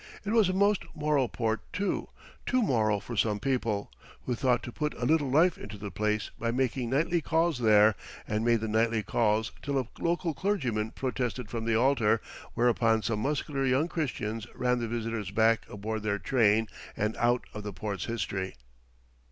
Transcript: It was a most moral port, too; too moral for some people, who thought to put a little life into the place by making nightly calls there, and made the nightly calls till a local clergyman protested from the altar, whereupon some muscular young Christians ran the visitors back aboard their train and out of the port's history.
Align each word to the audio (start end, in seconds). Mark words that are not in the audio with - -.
It 0.25 0.31
was 0.31 0.49
a 0.49 0.53
most 0.53 0.83
moral 0.95 1.29
port, 1.29 1.61
too; 1.71 2.09
too 2.47 2.63
moral 2.63 2.99
for 2.99 3.15
some 3.15 3.39
people, 3.39 3.91
who 4.25 4.33
thought 4.33 4.63
to 4.63 4.71
put 4.71 4.95
a 4.95 5.05
little 5.05 5.29
life 5.29 5.59
into 5.59 5.77
the 5.77 5.91
place 5.91 6.31
by 6.39 6.49
making 6.49 6.89
nightly 6.89 7.21
calls 7.21 7.59
there, 7.59 7.93
and 8.27 8.43
made 8.43 8.61
the 8.61 8.67
nightly 8.67 9.03
calls 9.03 9.51
till 9.61 9.77
a 9.77 9.87
local 9.99 10.33
clergyman 10.33 10.89
protested 10.89 11.51
from 11.51 11.65
the 11.65 11.75
altar, 11.75 12.19
whereupon 12.55 13.03
some 13.03 13.19
muscular 13.19 13.63
young 13.63 13.87
Christians 13.87 14.47
ran 14.55 14.79
the 14.79 14.87
visitors 14.87 15.29
back 15.29 15.69
aboard 15.69 16.01
their 16.01 16.17
train 16.17 16.67
and 16.97 17.15
out 17.17 17.43
of 17.53 17.61
the 17.61 17.71
port's 17.71 18.05
history. 18.05 18.55